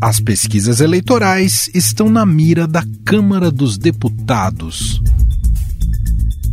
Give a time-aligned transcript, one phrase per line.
[0.00, 5.02] As pesquisas eleitorais estão na mira da Câmara dos Deputados.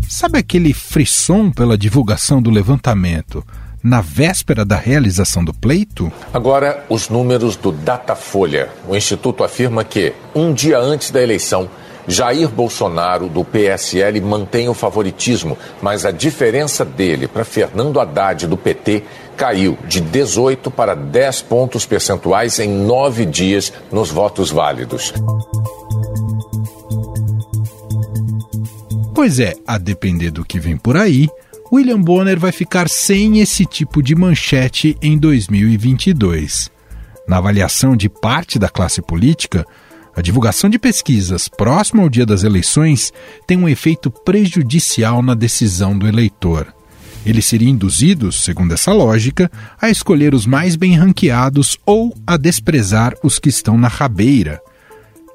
[0.10, 3.46] Sabe aquele frisson pela divulgação do levantamento
[3.83, 6.12] na véspera da realização do pleito?
[6.33, 8.69] Agora, os números do Datafolha.
[8.87, 11.69] O Instituto afirma que, um dia antes da eleição,
[12.08, 18.58] Jair Bolsonaro, do PSL, mantém o favoritismo, mas a diferença dele para Fernando Haddad, do
[18.58, 19.03] PT,
[19.36, 25.13] caiu de 18 para 10 pontos percentuais em nove dias nos votos válidos.
[29.13, 31.30] Pois é, a depender do que vem por aí,
[31.71, 36.70] William Bonner vai ficar sem esse tipo de manchete em 2022.
[37.27, 39.66] Na avaliação de parte da classe política,
[40.16, 43.11] a divulgação de pesquisas próximo ao dia das eleições
[43.47, 46.74] tem um efeito prejudicial na decisão do eleitor.
[47.25, 49.49] Ele seria induzido, segundo essa lógica,
[49.81, 54.61] a escolher os mais bem ranqueados ou a desprezar os que estão na rabeira.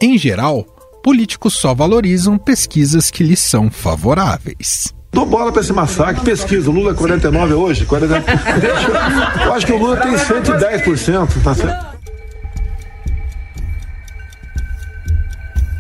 [0.01, 0.65] Em geral,
[1.03, 4.95] políticos só valorizam pesquisas que lhes são favoráveis.
[5.13, 6.71] Dou bola para esse massacre, pesquisa.
[6.71, 7.85] O Lula é 49 hoje?
[7.85, 8.25] 49.
[8.61, 11.91] Deixa, eu acho que o Lula tem 110%, tá certo?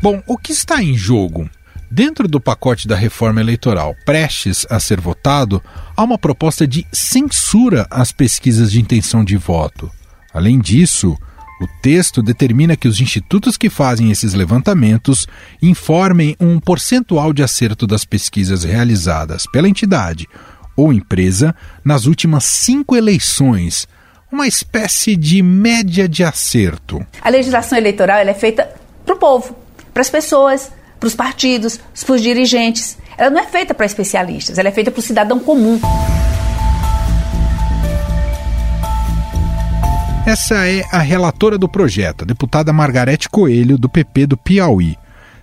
[0.02, 1.48] Bom, o que está em jogo?
[1.92, 5.60] Dentro do pacote da reforma eleitoral prestes a ser votado,
[5.96, 9.90] há uma proposta de censura às pesquisas de intenção de voto.
[10.32, 11.18] Além disso,
[11.60, 15.26] o texto determina que os institutos que fazem esses levantamentos
[15.60, 20.28] informem um percentual de acerto das pesquisas realizadas pela entidade
[20.76, 21.52] ou empresa
[21.84, 23.88] nas últimas cinco eleições,
[24.30, 27.04] uma espécie de média de acerto.
[27.20, 28.70] A legislação eleitoral é feita
[29.04, 29.56] para o povo
[29.92, 32.98] para as pessoas, para os partidos, para os dirigentes.
[33.16, 35.80] Ela não é feita para especialistas, ela é feita para o cidadão comum.
[40.26, 44.96] Essa é a relatora do projeto, a deputada Margarete Coelho, do PP do Piauí.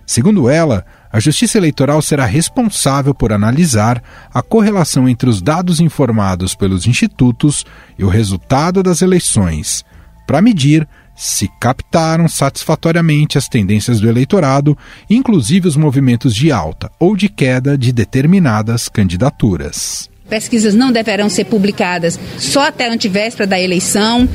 [0.06, 4.02] Segundo ela, a Justiça Eleitoral será responsável por analisar
[4.32, 7.66] a correlação entre os dados informados pelos institutos
[7.98, 9.84] e o resultado das eleições,
[10.26, 10.88] para medir
[11.18, 14.78] se captaram satisfatoriamente as tendências do eleitorado,
[15.10, 20.08] inclusive os movimentos de alta ou de queda de determinadas candidaturas.
[20.28, 24.28] Pesquisas não deverão ser publicadas só até a antivéspera da eleição.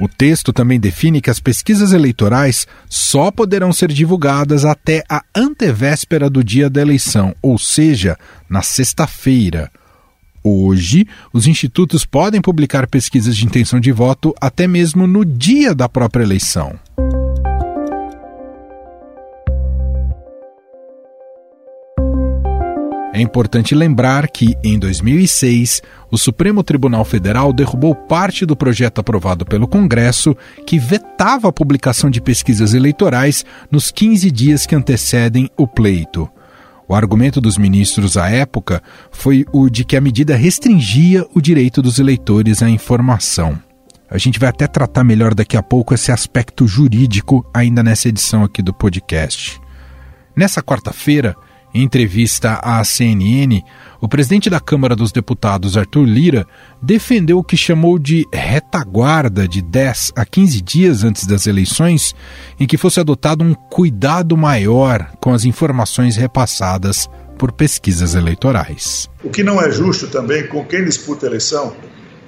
[0.00, 6.28] O texto também define que as pesquisas eleitorais só poderão ser divulgadas até a antevéspera
[6.28, 8.18] do dia da eleição, ou seja,
[8.48, 9.70] na sexta-feira.
[10.46, 15.88] Hoje, os institutos podem publicar pesquisas de intenção de voto até mesmo no dia da
[15.88, 16.78] própria eleição.
[23.14, 29.46] É importante lembrar que, em 2006, o Supremo Tribunal Federal derrubou parte do projeto aprovado
[29.46, 35.66] pelo Congresso que vetava a publicação de pesquisas eleitorais nos 15 dias que antecedem o
[35.66, 36.28] pleito.
[36.88, 41.80] O argumento dos ministros à época foi o de que a medida restringia o direito
[41.80, 43.58] dos eleitores à informação.
[44.10, 48.44] A gente vai até tratar melhor daqui a pouco esse aspecto jurídico ainda nessa edição
[48.44, 49.60] aqui do podcast.
[50.36, 51.34] Nessa quarta-feira,
[51.74, 53.62] em entrevista à CNN,
[54.00, 56.46] o presidente da Câmara dos Deputados, Arthur Lira,
[56.80, 62.14] defendeu o que chamou de retaguarda de 10 a 15 dias antes das eleições,
[62.60, 69.10] em que fosse adotado um cuidado maior com as informações repassadas por pesquisas eleitorais.
[69.24, 71.74] O que não é justo também com quem disputa a eleição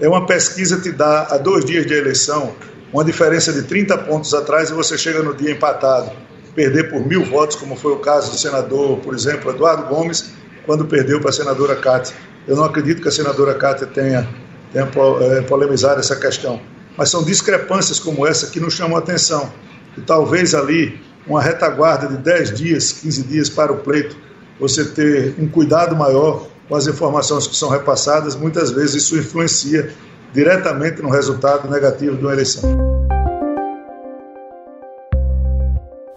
[0.00, 2.52] é uma pesquisa te dá a dois dias de eleição
[2.92, 6.10] uma diferença de 30 pontos atrás e você chega no dia empatado
[6.56, 10.32] perder por mil votos, como foi o caso do senador, por exemplo, Eduardo Gomes,
[10.64, 12.16] quando perdeu para a senadora Cátia.
[12.48, 14.26] Eu não acredito que a senadora Cátia tenha,
[14.72, 14.88] tenha
[15.20, 16.58] é, polemizado essa questão.
[16.96, 19.52] Mas são discrepâncias como essa que nos chamam a atenção.
[19.98, 24.16] E talvez ali, uma retaguarda de 10 dias, 15 dias para o pleito,
[24.58, 29.92] você ter um cuidado maior com as informações que são repassadas, muitas vezes isso influencia
[30.32, 33.05] diretamente no resultado negativo de uma eleição.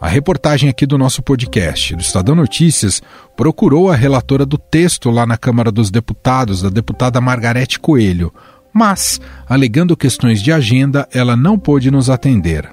[0.01, 3.01] A reportagem aqui do nosso podcast, do Estadão Notícias,
[3.35, 8.33] procurou a relatora do texto lá na Câmara dos Deputados, a deputada Margarete Coelho,
[8.73, 12.69] mas, alegando questões de agenda, ela não pôde nos atender.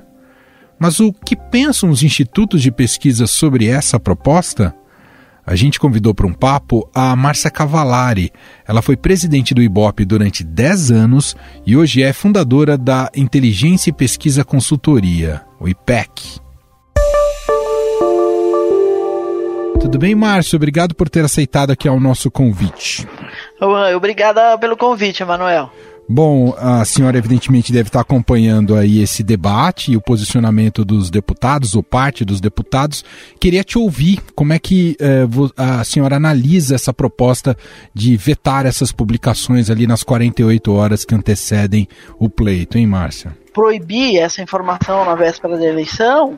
[0.79, 4.73] Mas o que pensam os institutos de pesquisa sobre essa proposta?
[5.45, 8.31] A gente convidou para um papo a Márcia Cavalari.
[8.69, 11.35] Ela foi presidente do IBOP durante 10 anos
[11.67, 16.46] e hoje é fundadora da Inteligência e Pesquisa Consultoria, o IPEC.
[19.87, 20.57] Tudo bem, Márcio?
[20.57, 23.07] Obrigado por ter aceitado aqui ao nosso convite.
[23.95, 25.71] Obrigada pelo convite, Emanuel.
[26.09, 31.77] Bom, a senhora evidentemente deve estar acompanhando aí esse debate e o posicionamento dos deputados,
[31.77, 33.05] ou parte dos deputados.
[33.39, 35.25] Queria te ouvir como é que eh,
[35.57, 37.57] a senhora analisa essa proposta
[37.95, 41.87] de vetar essas publicações ali nas 48 horas que antecedem
[42.19, 43.37] o pleito, hein, Márcia?
[43.55, 46.37] Proibir essa informação na véspera da eleição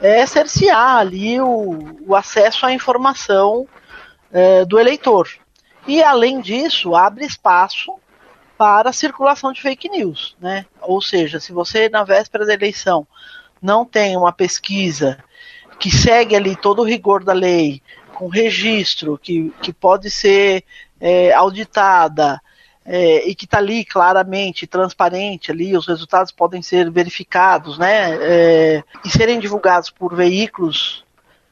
[0.00, 3.66] é cercear ali o, o acesso à informação
[4.32, 5.28] eh, do eleitor.
[5.86, 7.94] E, além disso, abre espaço
[8.58, 10.66] para a circulação de fake news, né?
[10.80, 13.06] Ou seja, se você na véspera da eleição
[13.60, 15.18] não tem uma pesquisa
[15.78, 17.82] que segue ali todo o rigor da lei,
[18.14, 20.64] com registro, que, que pode ser
[20.98, 22.40] é, auditada
[22.86, 28.16] é, e que está ali claramente, transparente ali, os resultados podem ser verificados, né?
[28.20, 31.04] É, e serem divulgados por veículos,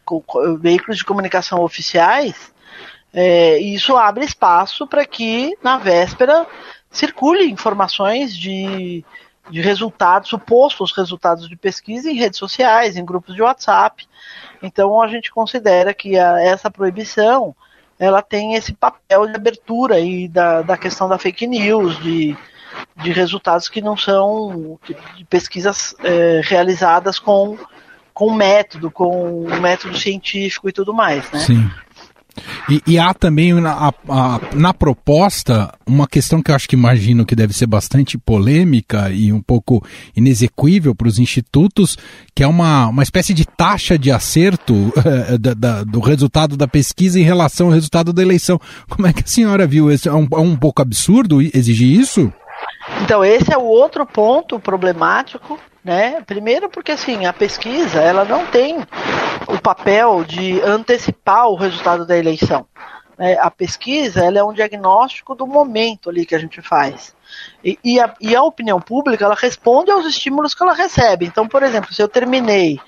[0.05, 0.23] com,
[0.59, 2.55] veículos de comunicação oficiais,
[3.13, 6.47] é, isso abre espaço para que na véspera
[6.91, 9.05] circule informações de,
[9.51, 14.07] de resultados, supostos resultados de pesquisa em redes sociais, em grupos de WhatsApp.
[14.63, 17.55] Então a gente considera que a, essa proibição
[18.05, 22.37] ela tem esse papel de abertura aí da, da questão da fake news, de,
[22.97, 24.79] de resultados que não são
[25.17, 27.57] de pesquisas é, realizadas com,
[28.13, 31.41] com método, com método científico e tudo mais, né?
[31.41, 31.71] Sim.
[32.69, 37.25] E, e, há também na, a, na proposta uma questão que eu acho que imagino
[37.25, 39.85] que deve ser bastante polêmica e um pouco
[40.17, 41.97] inexequível para os institutos,
[42.35, 46.67] que é uma, uma espécie de taxa de acerto uh, da, da, do resultado da
[46.67, 48.61] pesquisa em relação ao resultado da eleição.
[48.89, 49.91] Como é que a senhora viu?
[49.91, 52.33] É um, é um pouco absurdo exigir isso?
[53.03, 56.23] Então, esse é o outro ponto problemático né?
[56.23, 58.79] Primeiro porque assim, a pesquisa, ela não tem
[59.47, 62.67] o papel de antecipar o resultado da eleição.
[63.19, 63.37] Né?
[63.39, 67.15] A pesquisa, ela é um diagnóstico do momento ali que a gente faz.
[67.63, 71.27] E, e, a, e a opinião pública, ela responde aos estímulos que ela recebe.
[71.27, 72.81] Então, por exemplo, se eu terminei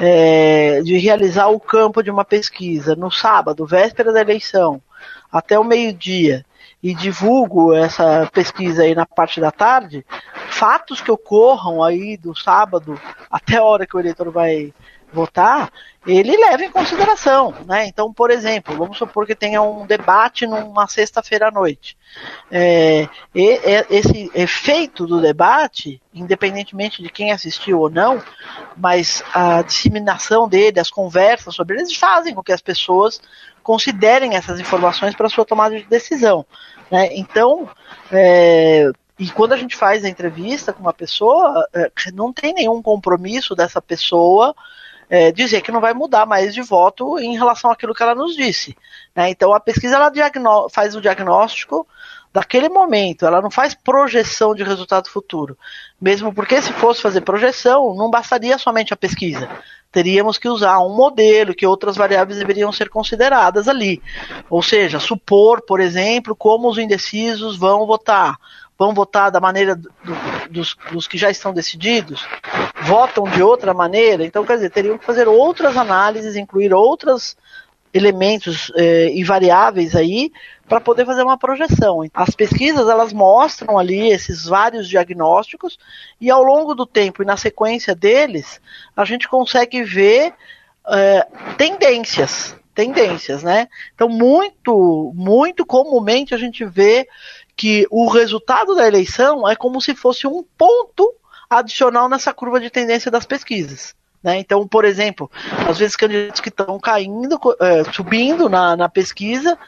[0.00, 4.80] é, de realizar o campo de uma pesquisa no sábado, véspera da eleição,
[5.30, 6.44] até o meio-dia,
[6.82, 10.04] e divulgo essa pesquisa aí na parte da tarde,
[10.58, 13.00] fatos que ocorram aí do sábado
[13.30, 14.74] até a hora que o eleitor vai
[15.12, 15.70] votar,
[16.06, 17.86] ele leva em consideração, né?
[17.86, 21.96] Então, por exemplo, vamos supor que tenha um debate numa sexta-feira à noite.
[22.50, 28.22] É, esse efeito do debate, independentemente de quem assistiu ou não,
[28.76, 33.20] mas a disseminação dele, as conversas sobre eles fazem com que as pessoas
[33.62, 36.44] considerem essas informações para sua tomada de decisão.
[36.90, 37.10] Né?
[37.12, 37.68] Então,
[38.10, 42.80] é, e quando a gente faz a entrevista com uma pessoa, é, não tem nenhum
[42.80, 44.54] compromisso dessa pessoa
[45.10, 48.36] é, dizer que não vai mudar mais de voto em relação àquilo que ela nos
[48.36, 48.76] disse.
[49.14, 49.30] Né?
[49.30, 50.12] Então a pesquisa ela
[50.70, 51.86] faz o diagnóstico
[52.32, 55.56] daquele momento, ela não faz projeção de resultado futuro.
[56.00, 59.48] Mesmo porque se fosse fazer projeção, não bastaria somente a pesquisa.
[59.90, 64.02] Teríamos que usar um modelo, que outras variáveis deveriam ser consideradas ali.
[64.50, 68.36] Ou seja, supor, por exemplo, como os indecisos vão votar.
[68.78, 69.90] Vão votar da maneira do,
[70.50, 72.24] dos, dos que já estão decididos?
[72.82, 74.24] Votam de outra maneira?
[74.24, 77.36] Então, quer dizer, teriam que fazer outras análises, incluir outras
[77.92, 80.30] elementos eh, e variáveis aí
[80.68, 82.00] para poder fazer uma projeção.
[82.12, 85.78] As pesquisas elas mostram ali esses vários diagnósticos
[86.20, 88.60] e ao longo do tempo e na sequência deles
[88.94, 90.34] a gente consegue ver
[90.90, 91.26] eh,
[91.56, 93.68] tendências, tendências, né?
[93.94, 97.08] Então muito, muito comumente a gente vê
[97.58, 101.12] que o resultado da eleição é como se fosse um ponto
[101.50, 103.96] adicional nessa curva de tendência das pesquisas.
[104.22, 104.38] Né?
[104.38, 105.28] Então, por exemplo,
[105.68, 109.58] às vezes candidatos que estão caindo, é, subindo na, na pesquisa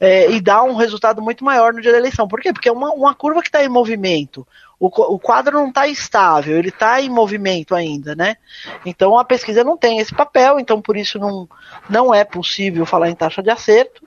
[0.00, 2.26] é, e dá um resultado muito maior no dia da eleição.
[2.26, 2.52] Por quê?
[2.52, 4.44] Porque é uma, uma curva que está em movimento.
[4.78, 8.36] O, o quadro não está estável, ele está em movimento ainda, né?
[8.84, 11.48] Então a pesquisa não tem esse papel, então por isso não,
[11.88, 14.02] não é possível falar em taxa de acerto.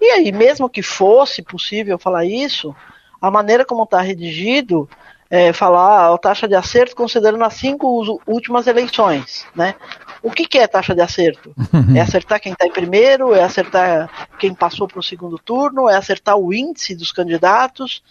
[0.00, 2.74] E aí, mesmo que fosse possível falar isso,
[3.20, 4.88] a maneira como está redigido
[5.30, 9.74] é, falar a taxa de acerto considerando as cinco últimas eleições, né?
[10.22, 11.54] O que, que é taxa de acerto?
[11.94, 15.96] É acertar quem está em primeiro, é acertar quem passou para o segundo turno, é
[15.96, 18.02] acertar o índice dos candidatos.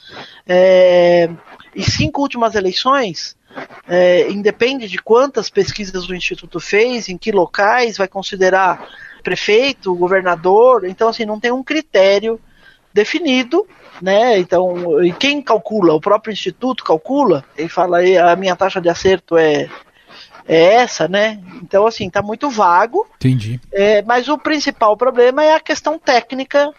[0.48, 1.30] É,
[1.74, 3.38] e cinco últimas eleições,
[3.88, 8.88] é, independe de quantas pesquisas o Instituto fez, em que locais, vai considerar
[9.24, 12.39] prefeito, governador, então assim, não tem um critério
[12.94, 13.65] definido
[14.01, 14.39] né?
[14.39, 15.94] Então, e quem calcula?
[15.94, 17.46] O próprio instituto calcula.
[17.56, 18.00] Ele fala
[18.32, 19.70] a minha taxa de acerto é
[20.48, 21.39] é essa, né?
[21.62, 23.07] Então, assim, tá muito vago.
[23.15, 23.60] Entendi.
[23.71, 26.71] É, mas o principal problema é a questão técnica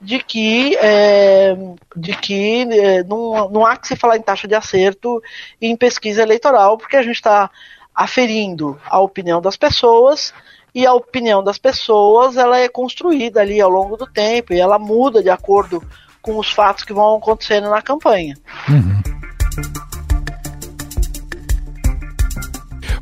[0.00, 1.56] de que, é,
[1.94, 5.22] de que é, não, não há que se falar em taxa de acerto
[5.60, 7.50] em pesquisa eleitoral, porque a gente está
[7.94, 10.32] aferindo a opinião das pessoas
[10.74, 14.78] e a opinião das pessoas ela é construída ali ao longo do tempo e ela
[14.78, 15.82] muda de acordo
[16.22, 18.36] com os fatos que vão acontecendo na campanha.
[18.68, 19.89] Uhum.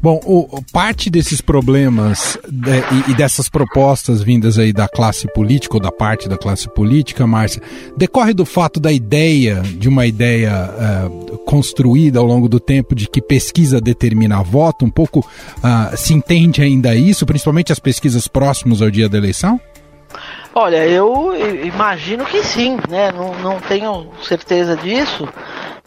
[0.00, 5.76] Bom, o, parte desses problemas de, e, e, dessas propostas vindas aí da classe política
[5.76, 7.60] ou da parte da classe política, Márcia,
[7.96, 13.08] decorre do fato da ideia, de uma ideia uh, construída ao longo do tempo de
[13.08, 18.80] que pesquisa determina voto, um pouco uh, se entende ainda isso, principalmente as pesquisas próximas
[18.80, 19.60] ao dia da eleição?
[20.54, 23.12] Olha, eu imagino que sim, né?
[23.12, 25.28] Não, não tenho certeza disso,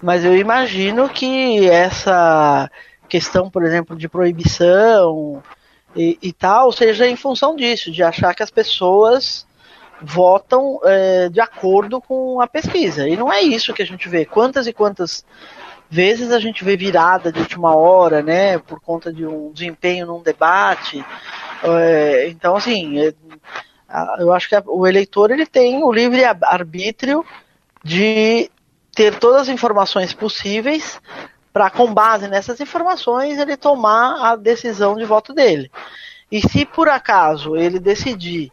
[0.02, 2.70] mas eu imagino que essa
[3.12, 5.44] questão, por exemplo, de proibição
[5.94, 9.46] e, e tal, seja em função disso, de achar que as pessoas
[10.02, 13.10] votam é, de acordo com a pesquisa.
[13.10, 14.24] E não é isso que a gente vê.
[14.24, 15.26] Quantas e quantas
[15.90, 20.24] vezes a gente vê virada de última hora, né, por conta de um desempenho num
[20.24, 21.06] debate.
[21.62, 23.14] É, então, assim, é,
[24.20, 27.26] eu acho que o eleitor ele tem o livre arbítrio
[27.84, 28.50] de
[28.96, 30.98] ter todas as informações possíveis
[31.54, 35.72] para, com base nessas informações, ele tomar a decisão de voto dele.
[36.32, 38.52] E se por acaso ele decidir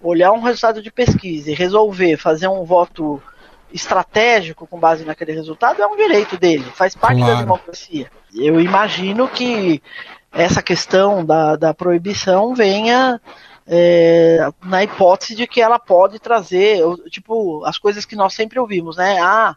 [0.00, 3.20] olhar um resultado de pesquisa e resolver fazer um voto
[3.72, 7.34] estratégico com base naquele resultado, é um direito dele, faz parte claro.
[7.34, 8.10] da democracia.
[8.34, 9.82] Eu imagino que
[10.32, 13.20] essa questão da, da proibição venha
[13.66, 18.96] é, na hipótese de que ela pode trazer, tipo, as coisas que nós sempre ouvimos,
[18.96, 19.18] né?
[19.20, 19.56] Ah,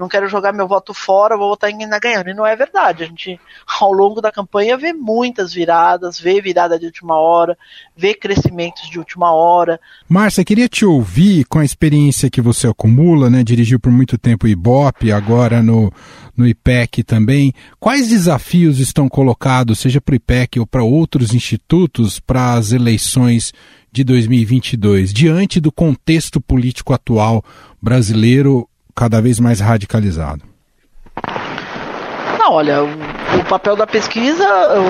[0.00, 2.30] não quero jogar meu voto fora, vou votar em quem está ganhando.
[2.30, 3.04] E não é verdade.
[3.04, 3.38] A gente,
[3.78, 7.56] ao longo da campanha, vê muitas viradas, vê virada de última hora,
[7.94, 9.78] vê crescimentos de última hora.
[10.08, 13.44] Márcia, queria te ouvir com a experiência que você acumula, né?
[13.44, 15.92] Dirigiu por muito tempo o Ibope, agora no,
[16.34, 17.52] no IPEC também.
[17.78, 23.52] Quais desafios estão colocados, seja para o IPEC ou para outros institutos, para as eleições
[23.92, 27.44] de 2022, diante do contexto político atual
[27.82, 28.69] brasileiro
[29.00, 30.42] cada vez mais radicalizado?
[32.38, 34.46] Não, olha, o, papel da pesquisa,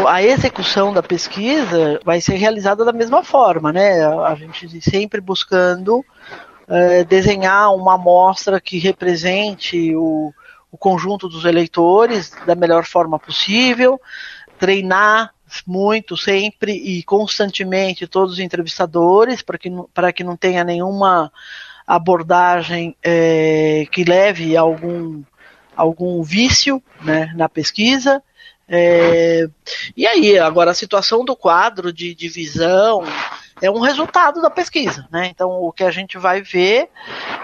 [0.08, 4.04] a execução da pesquisa vai ser realizada da mesma forma, né?
[4.04, 6.04] A gente sempre buscando
[6.66, 10.34] é, desenhar uma amostra que represente o,
[10.72, 14.00] o conjunto dos eleitores da melhor forma possível,
[14.58, 15.32] treinar
[15.64, 21.30] muito sempre e constantemente todos os entrevistadores para que, para que não tenha nenhuma
[21.90, 25.24] abordagem é, que leve a algum,
[25.74, 28.22] algum vício né, na pesquisa.
[28.68, 29.48] É,
[29.96, 33.02] e aí, agora a situação do quadro de divisão
[33.60, 35.26] é um resultado da pesquisa, né?
[35.26, 36.88] Então o que a gente vai ver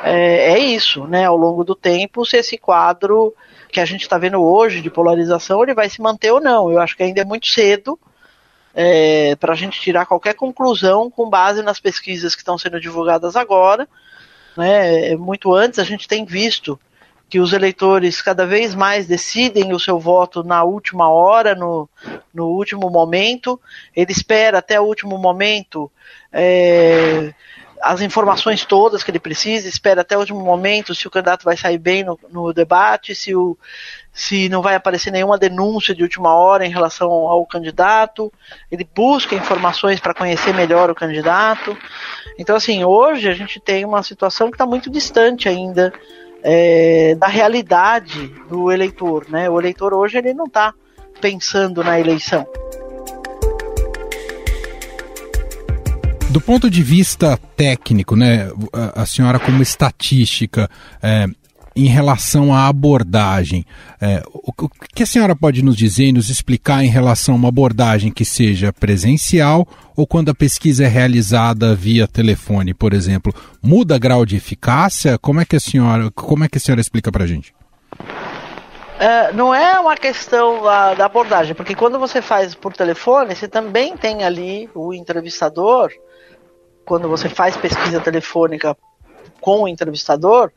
[0.05, 1.25] é, é isso, né?
[1.25, 3.35] Ao longo do tempo, se esse quadro
[3.73, 6.71] que a gente está vendo hoje de polarização ele vai se manter ou não.
[6.71, 7.99] Eu acho que ainda é muito cedo
[8.73, 13.35] é, para a gente tirar qualquer conclusão com base nas pesquisas que estão sendo divulgadas
[13.35, 13.89] agora
[14.57, 16.79] né, muito antes, a gente tem visto
[17.29, 21.89] que os eleitores cada vez mais decidem o seu voto na última hora, no,
[22.33, 23.61] no último momento.
[23.95, 25.91] Ele espera até o último momento
[26.33, 27.35] é,
[27.87, 31.57] as informações todas que ele precisa, espera até o último momento se o candidato vai
[31.57, 33.57] sair bem no, no debate, se, o,
[34.13, 38.33] se não vai aparecer nenhuma denúncia de última hora em relação ao candidato.
[38.71, 41.77] Ele busca informações para conhecer melhor o candidato.
[42.39, 45.93] Então, assim, hoje a gente tem uma situação que está muito distante ainda
[46.43, 49.27] é, da realidade do eleitor.
[49.29, 49.49] Né?
[49.49, 50.75] O eleitor hoje ele não está
[51.21, 52.47] pensando na eleição.
[56.37, 58.51] Do ponto de vista técnico, né,
[58.95, 60.69] a, senhora como estatística,
[61.03, 61.27] é,
[61.75, 63.65] em relação à abordagem,
[63.99, 67.39] é, o, o, que a senhora pode nos dizer e nos explicar em relação a
[67.39, 69.67] uma abordagem que seja presencial
[69.97, 75.17] ou quando a pesquisa é realizada via telefone, por exemplo, muda grau de eficácia?
[75.17, 77.55] Como é que a senhora, como é que a senhora explica para a gente?
[78.99, 83.49] É, não é uma questão da, da, abordagem, porque quando você faz por telefone, você
[83.49, 85.91] também tem ali o entrevistador
[86.87, 88.77] quando você faz pesquisa telefônica
[89.41, 90.51] com o entrevistador,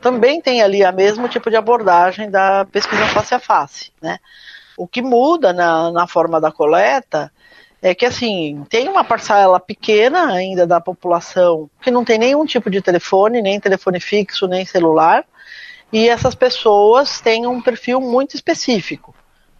[0.00, 4.18] também tem ali a mesmo tipo de abordagem da pesquisa face a face, né?
[4.76, 7.30] O que muda na, na forma da coleta
[7.80, 12.70] é que assim tem uma parcela pequena ainda da população que não tem nenhum tipo
[12.70, 15.24] de telefone, nem telefone fixo, nem celular,
[15.92, 19.14] e essas pessoas têm um perfil muito específico.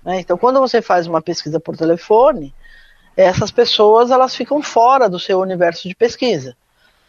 [0.04, 0.20] Né?
[0.20, 2.52] Então, quando você faz uma pesquisa por telefone,
[3.16, 6.56] essas pessoas elas ficam fora do seu universo de pesquisa.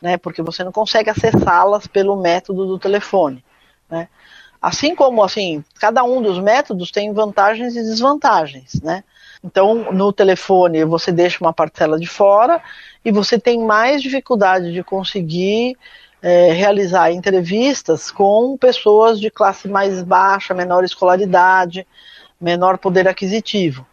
[0.01, 3.43] né, porque você não consegue acessá-las pelo método do telefone.
[3.89, 4.07] Né.
[4.61, 8.79] Assim como assim, cada um dos métodos tem vantagens e desvantagens.
[8.83, 9.03] Né.
[9.43, 12.61] Então, no telefone, você deixa uma parcela de fora
[13.03, 15.75] e você tem mais dificuldade de conseguir
[16.21, 21.85] é, realizar entrevistas com pessoas de classe mais baixa, menor escolaridade,
[22.39, 23.85] menor poder aquisitivo.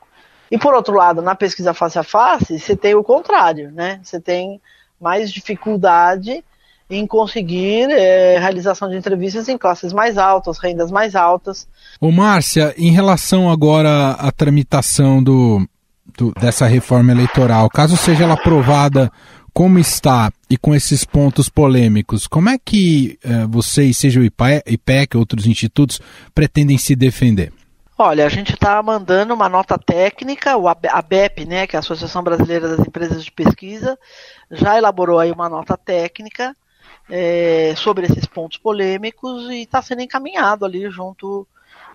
[0.53, 3.99] E por outro lado, na pesquisa face a face, você tem o contrário, né?
[4.03, 4.61] Você tem
[5.01, 6.45] mais dificuldade
[6.91, 11.67] em conseguir é, realização de entrevistas em classes mais altas, rendas mais altas.
[11.99, 15.67] Ô Márcia, em relação agora à tramitação do,
[16.19, 19.11] do, dessa reforma eleitoral, caso seja ela aprovada
[19.55, 25.17] como está e com esses pontos polêmicos, como é que eh, vocês, seja o IPEC,
[25.17, 25.99] outros institutos,
[26.35, 27.55] pretendem se defender?
[27.99, 32.23] Olha, a gente está mandando uma nota técnica, o ABEP, né, que é a Associação
[32.23, 33.99] Brasileira das Empresas de Pesquisa,
[34.51, 36.57] já elaborou aí uma nota técnica
[37.11, 41.47] é, sobre esses pontos polêmicos e está sendo encaminhado ali junto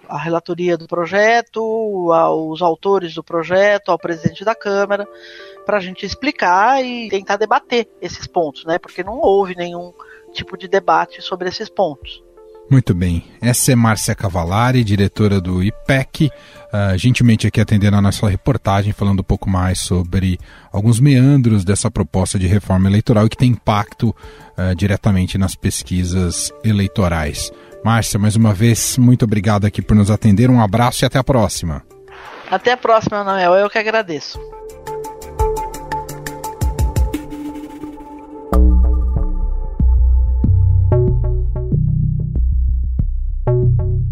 [0.07, 5.07] à relatoria do projeto, aos autores do projeto, ao presidente da Câmara,
[5.65, 8.77] para a gente explicar e tentar debater esses pontos, né?
[8.77, 9.91] Porque não houve nenhum
[10.31, 12.23] tipo de debate sobre esses pontos.
[12.69, 13.23] Muito bem.
[13.41, 19.21] Essa é Márcia Cavalari, diretora do IPEC, uh, gentilmente aqui atendendo a nossa reportagem, falando
[19.21, 20.37] um pouco mais sobre
[20.71, 27.51] alguns meandros dessa proposta de reforma eleitoral que tem impacto uh, diretamente nas pesquisas eleitorais.
[27.85, 30.49] Márcia, mais uma vez, muito obrigado aqui por nos atender.
[30.49, 31.83] Um abraço e até a próxima.
[32.51, 33.53] Até a próxima, Noel.
[33.53, 34.39] Eu que agradeço.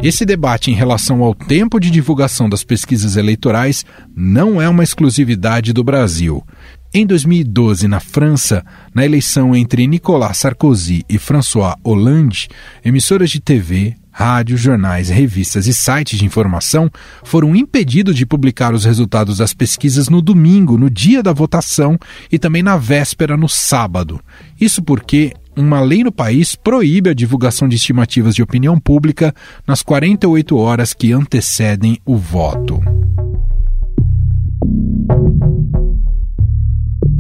[0.05, 3.83] Esse debate em relação ao tempo de divulgação das pesquisas eleitorais
[4.15, 6.45] não é uma exclusividade do Brasil.
[6.93, 12.47] Em 2012, na França, na eleição entre Nicolas Sarkozy e François Hollande,
[12.85, 16.87] emissoras de TV, rádio, jornais, revistas e sites de informação
[17.23, 21.97] foram impedidos de publicar os resultados das pesquisas no domingo, no dia da votação,
[22.31, 24.21] e também na véspera, no sábado.
[24.61, 29.33] Isso porque uma lei no país proíbe a divulgação de estimativas de opinião pública
[29.67, 32.81] nas 48 horas que antecedem o voto.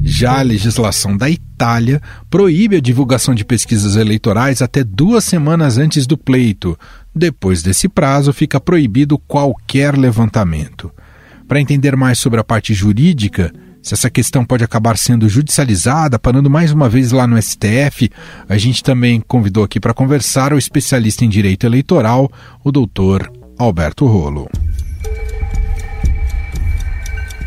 [0.01, 6.05] Já a legislação da Itália proíbe a divulgação de pesquisas eleitorais até duas semanas antes
[6.05, 6.77] do pleito.
[7.13, 10.91] Depois desse prazo, fica proibido qualquer levantamento.
[11.47, 13.51] Para entender mais sobre a parte jurídica,
[13.85, 18.09] se essa questão pode acabar sendo judicializada, parando mais uma vez lá no STF,
[18.49, 22.27] a gente também convidou aqui para conversar o especialista em direito eleitoral,
[22.63, 24.49] o doutor Alberto Rolo.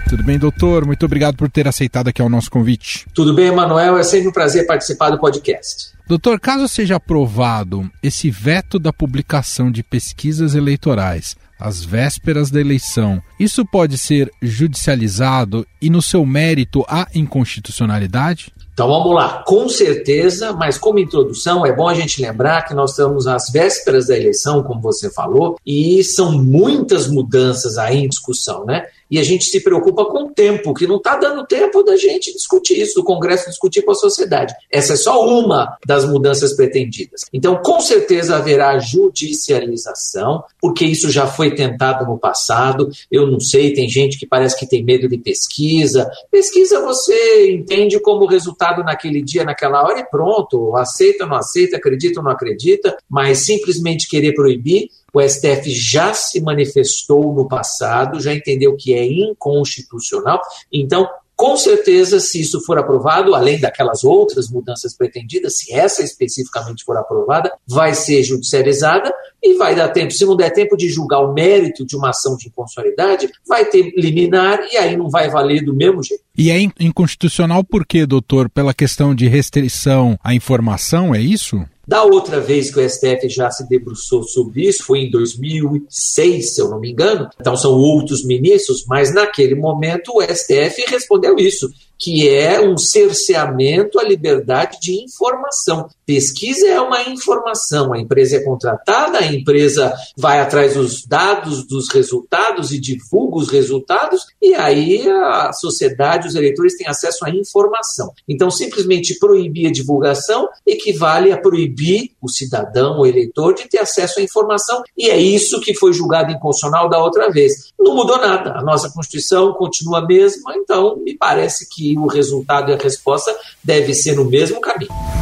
[0.09, 0.87] Tudo bem, doutor?
[0.87, 3.05] Muito obrigado por ter aceitado aqui o nosso convite.
[3.13, 3.99] Tudo bem, Emanuel.
[3.99, 5.89] É sempre um prazer participar do podcast.
[6.07, 13.23] Doutor, caso seja aprovado esse veto da publicação de pesquisas eleitorais às vésperas da eleição,
[13.39, 18.53] isso pode ser judicializado e, no seu mérito, há inconstitucionalidade?
[18.79, 22.91] Então vamos lá, com certeza, mas como introdução é bom a gente lembrar que nós
[22.91, 28.65] estamos às vésperas da eleição, como você falou, e são muitas mudanças aí em discussão,
[28.65, 28.87] né?
[29.11, 32.33] E a gente se preocupa com o tempo, que não está dando tempo da gente
[32.33, 34.55] discutir isso, do Congresso discutir com a sociedade.
[34.71, 37.23] Essa é só uma das mudanças pretendidas.
[37.33, 42.91] Então, com certeza haverá judicialização, porque isso já foi tentado no passado.
[43.11, 46.11] Eu não sei, tem gente que parece que tem medo de pesquisa.
[46.31, 50.77] Pesquisa você entende como resultado naquele dia, naquela hora e pronto.
[50.77, 56.41] Aceita, não aceita, acredita ou não acredita, mas simplesmente querer proibir o STF já se
[56.41, 60.41] manifestou no passado, já entendeu que é inconstitucional.
[60.73, 66.83] Então, com certeza, se isso for aprovado, além daquelas outras mudanças pretendidas, se essa especificamente
[66.85, 70.11] for aprovada, vai ser judicializada e vai dar tempo.
[70.13, 73.93] Se não der tempo de julgar o mérito de uma ação de inconstitucionalidade, vai ter
[73.97, 76.25] liminar e aí não vai valer do mesmo jeito.
[76.37, 78.51] E é inconstitucional por quê, doutor?
[78.51, 81.65] Pela questão de restrição à informação, é isso?
[81.89, 86.61] Da outra vez que o STF já se debruçou sobre isso, foi em 2006, se
[86.61, 87.31] eu não me engano.
[87.41, 91.67] Então são outros ministros, mas naquele momento o STF respondeu isso
[91.99, 95.89] que é um cerceamento à liberdade de informação.
[96.07, 101.89] Pesquisa é uma informação, a empresa é contratada, a empresa vai atrás dos dados, dos
[101.91, 108.13] resultados e divulga os resultados, e aí a sociedade, os eleitores têm acesso à informação.
[108.27, 114.21] Então, simplesmente proibir a divulgação equivale a proibir o cidadão, o eleitor, de ter acesso
[114.21, 117.73] à informação, e é isso que foi julgado inconstitucional da outra vez.
[117.79, 122.71] Não mudou nada, a nossa Constituição continua a mesma, então me parece que o resultado
[122.71, 125.18] e a resposta deve ser no mesmo caminho.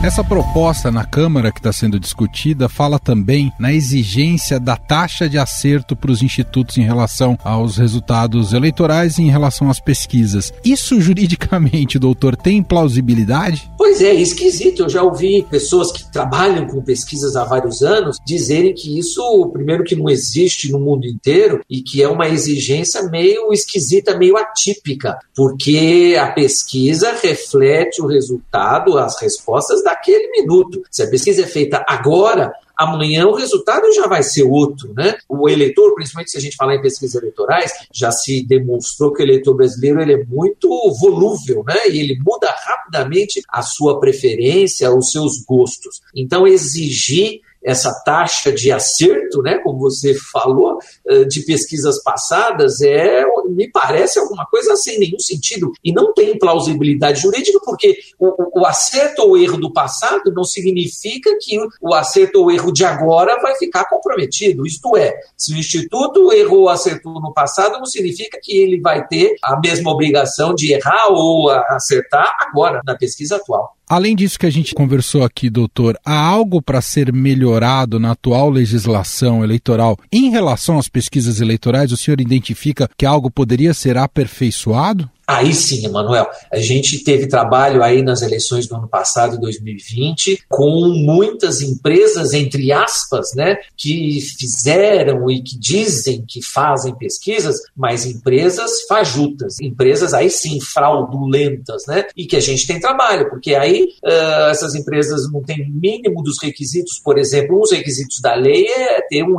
[0.00, 5.36] Essa proposta na Câmara que está sendo discutida fala também na exigência da taxa de
[5.36, 10.52] acerto para os institutos em relação aos resultados eleitorais e em relação às pesquisas.
[10.64, 13.68] Isso juridicamente, doutor, tem plausibilidade?
[13.76, 14.84] Pois é, esquisito.
[14.84, 19.82] Eu já ouvi pessoas que trabalham com pesquisas há vários anos dizerem que isso, primeiro,
[19.82, 25.18] que não existe no mundo inteiro e que é uma exigência meio esquisita, meio atípica,
[25.34, 30.82] porque a pesquisa reflete o resultado, as respostas daquele minuto.
[30.90, 35.16] Se a pesquisa é feita agora, amanhã o resultado já vai ser outro, né?
[35.28, 39.24] O eleitor, principalmente se a gente falar em pesquisas eleitorais, já se demonstrou que o
[39.24, 40.68] eleitor brasileiro ele é muito
[41.00, 41.88] volúvel, né?
[41.88, 46.02] E ele muda rapidamente a sua preferência, os seus gostos.
[46.14, 53.24] Então exigir essa taxa de acerto, né, como você falou, eh, de pesquisas passadas, é,
[53.48, 55.72] me parece alguma coisa sem nenhum sentido.
[55.82, 61.30] E não tem plausibilidade jurídica, porque o, o acerto ou erro do passado não significa
[61.40, 64.66] que o acerto ou erro de agora vai ficar comprometido.
[64.66, 69.06] Isto é, se o Instituto errou ou acertou no passado, não significa que ele vai
[69.06, 73.77] ter a mesma obrigação de errar ou acertar agora, na pesquisa atual.
[73.90, 78.50] Além disso que a gente conversou aqui, doutor, há algo para ser melhorado na atual
[78.50, 81.90] legislação eleitoral em relação às pesquisas eleitorais?
[81.90, 85.08] O senhor identifica que algo poderia ser aperfeiçoado?
[85.28, 90.88] Aí sim, Emanuel, a gente teve trabalho aí nas eleições do ano passado, 2020, com
[90.88, 98.86] muitas empresas, entre aspas, né, que fizeram e que dizem que fazem pesquisas, mas empresas
[98.88, 104.48] fajutas, empresas aí sim fraudulentas, né, e que a gente tem trabalho, porque aí uh,
[104.50, 109.02] essas empresas não têm mínimo dos requisitos, por exemplo, um dos requisitos da lei é
[109.02, 109.38] ter um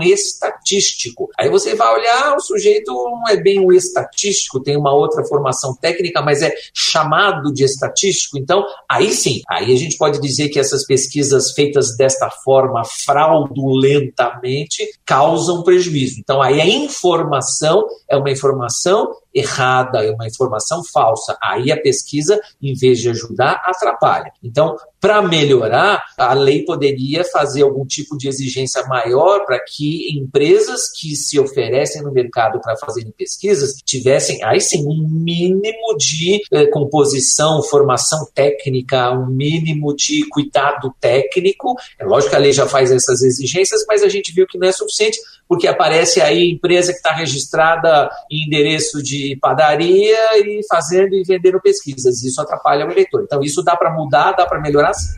[0.70, 1.30] estatístico.
[1.38, 5.76] Aí você vai olhar, o sujeito não é bem um estatístico, tem uma outra formação
[5.76, 8.38] técnica, mas é chamado de estatístico.
[8.38, 14.86] Então, aí sim, aí a gente pode dizer que essas pesquisas feitas desta forma, fraudulentamente,
[15.06, 16.20] causam prejuízo.
[16.20, 21.38] Então, aí a informação é uma informação errada, é uma informação falsa.
[21.42, 24.32] Aí a pesquisa, em vez de ajudar, atrapalha.
[24.44, 30.92] Então, para melhorar, a lei poderia fazer algum tipo de exigência maior para que empresas
[30.92, 36.65] que se oferecem no mercado para fazerem pesquisas tivessem, aí sim, um mínimo de eh,
[36.68, 41.76] composição, formação técnica, um mínimo de cuidado técnico.
[41.98, 44.68] É lógico que a lei já faz essas exigências, mas a gente viu que não
[44.68, 45.18] é suficiente,
[45.50, 51.60] porque aparece aí empresa que está registrada em endereço de padaria e fazendo e vendendo
[51.60, 52.24] pesquisas.
[52.24, 53.24] Isso atrapalha o eleitor.
[53.24, 55.18] Então, isso dá para mudar, dá para melhorar sim.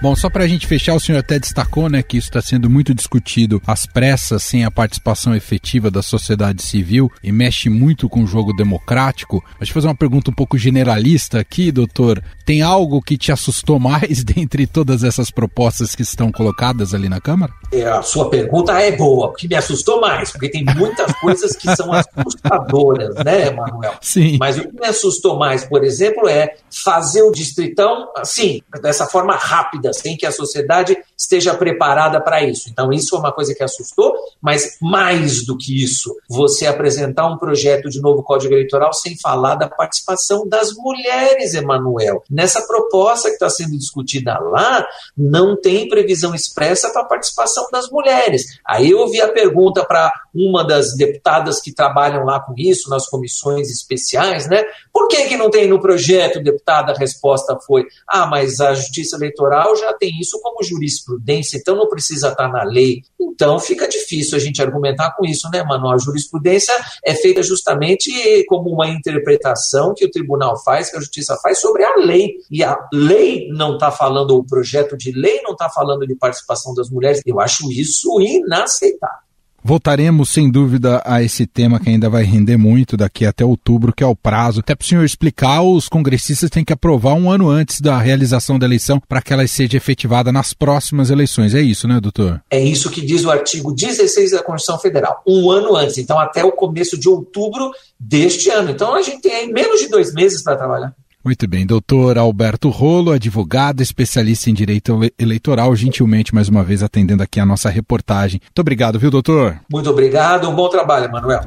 [0.00, 2.68] Bom, só para a gente fechar, o senhor até destacou né, que isso está sendo
[2.68, 8.22] muito discutido às pressas, sem a participação efetiva da sociedade civil e mexe muito com
[8.22, 9.42] o jogo democrático.
[9.58, 12.22] Deixa eu fazer uma pergunta um pouco generalista aqui, doutor.
[12.44, 17.20] Tem algo que te assustou mais dentre todas essas propostas que estão colocadas ali na
[17.20, 17.52] Câmara?
[17.72, 21.74] É, a sua pergunta é boa, porque me assustou mais, porque tem muitas coisas que
[21.74, 23.94] são assustadoras, né, Manuel?
[24.02, 24.36] Sim.
[24.38, 26.54] Mas o que me assustou mais, por exemplo, é
[26.84, 32.68] fazer o distritão, assim, dessa forma rápida sem que a sociedade esteja preparada para isso.
[32.70, 37.38] Então, isso é uma coisa que assustou, mas mais do que isso, você apresentar um
[37.38, 42.22] projeto de novo Código Eleitoral sem falar da participação das mulheres, Emanuel.
[42.30, 47.88] Nessa proposta que está sendo discutida lá, não tem previsão expressa para a participação das
[47.90, 48.44] mulheres.
[48.66, 53.08] Aí eu vi a pergunta para uma das deputadas que trabalham lá com isso, nas
[53.08, 54.64] comissões especiais, né?
[54.92, 56.92] Por que, que não tem no projeto, deputada?
[56.92, 61.88] A resposta foi: ah, mas a Justiça Eleitoral já tem isso como jurisprudência, então não
[61.88, 63.02] precisa estar na lei.
[63.20, 65.90] Então fica difícil a gente argumentar com isso, né, mano?
[65.90, 68.10] A jurisprudência é feita justamente
[68.48, 72.36] como uma interpretação que o tribunal faz, que a justiça faz sobre a lei.
[72.50, 76.74] E a lei não está falando, o projeto de lei não está falando de participação
[76.74, 77.20] das mulheres.
[77.26, 79.25] Eu acho isso inaceitável.
[79.66, 84.04] Voltaremos sem dúvida a esse tema que ainda vai render muito daqui até outubro, que
[84.04, 84.60] é o prazo.
[84.60, 88.60] Até para o senhor explicar, os congressistas têm que aprovar um ano antes da realização
[88.60, 91.52] da eleição para que ela seja efetivada nas próximas eleições.
[91.52, 92.40] É isso, né, doutor?
[92.48, 95.20] É isso que diz o artigo 16 da Constituição Federal.
[95.26, 98.70] Um ano antes, então até o começo de outubro deste ano.
[98.70, 100.94] Então a gente tem menos de dois meses para trabalhar.
[101.26, 107.20] Muito bem, doutor Alberto Rolo, advogado, especialista em direito eleitoral, gentilmente mais uma vez atendendo
[107.20, 108.40] aqui a nossa reportagem.
[108.40, 109.58] Muito obrigado, viu, doutor?
[109.68, 111.40] Muito obrigado, um bom trabalho, Manuel.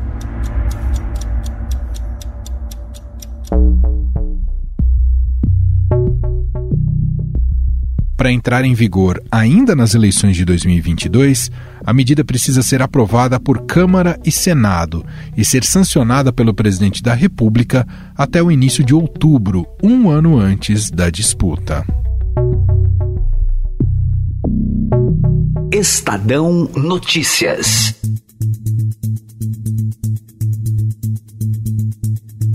[8.19, 11.49] Para entrar em vigor ainda nas eleições de 2022,
[11.85, 15.05] a medida precisa ser aprovada por Câmara e Senado
[15.37, 20.91] e ser sancionada pelo presidente da República até o início de outubro, um ano antes
[20.91, 21.85] da disputa.
[25.71, 27.95] Estadão Notícias.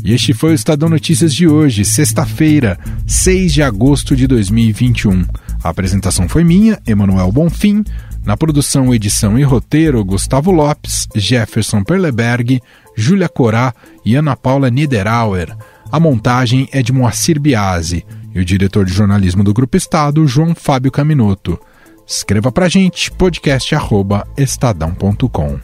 [0.04, 5.24] E este foi o Estadão Notícias de hoje, sexta-feira, 6 de agosto de 2021.
[5.64, 7.82] A apresentação foi minha, Emanuel Bonfim.
[8.22, 12.60] Na produção, edição e roteiro, Gustavo Lopes, Jefferson Perleberg,
[12.94, 13.72] Júlia Corá
[14.04, 15.56] e Ana Paula Niederauer.
[15.90, 20.54] A montagem é de Moacir Biasi e o diretor de jornalismo do Grupo Estado, João
[20.54, 21.58] Fábio Caminoto.
[22.06, 25.54] Escreva pra gente, podcast.estadão.com.
[25.54, 25.60] Um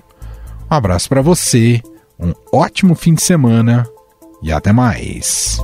[0.70, 1.82] abraço para você,
[2.18, 3.86] um ótimo fim de semana
[4.42, 5.60] e até mais.